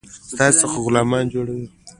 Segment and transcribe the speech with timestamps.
[0.29, 1.67] ستاسي څخه غلامان جوړوي.